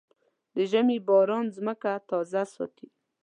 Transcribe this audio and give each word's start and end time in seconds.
د 0.55 0.57
ژمي 0.71 0.97
باران 1.07 1.45
ځمکه 1.57 1.91
تازه 2.09 2.41
ساتي. 2.53 2.87